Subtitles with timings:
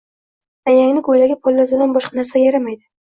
[0.71, 2.81] Ayangni koʻylagi pollattadan boshqa narsaga yaramaydi.